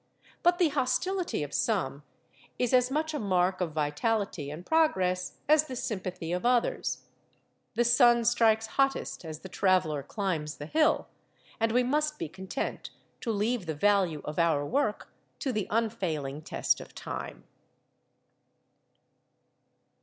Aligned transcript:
But 0.41 0.57
the 0.57 0.69
hostility 0.69 1.43
of 1.43 1.53
some 1.53 2.01
is 2.57 2.73
as 2.73 2.89
much 2.89 3.13
a 3.13 3.19
mark 3.19 3.61
of 3.61 3.73
vitality 3.73 4.49
and 4.49 4.65
progress 4.65 5.33
as 5.47 5.65
the 5.65 5.75
sympathy 5.75 6.31
of 6.31 6.43
others. 6.43 7.03
The 7.75 7.83
sun 7.83 8.25
strikes 8.25 8.65
hottest 8.65 9.23
as 9.23 9.41
the 9.41 9.47
traveller 9.47 10.01
climbs 10.01 10.57
the 10.57 10.65
hill; 10.65 11.07
and 11.59 11.71
we 11.71 11.83
must 11.83 12.17
be 12.17 12.27
content 12.27 12.89
to 13.19 13.31
leave 13.31 13.67
the 13.67 13.75
value 13.75 14.23
of 14.25 14.39
our 14.39 14.65
work 14.65 15.13
to 15.37 15.53
the 15.53 15.67
unfailing 15.69 16.41
test 16.41 16.81
of 16.81 16.95
time. 16.95 17.43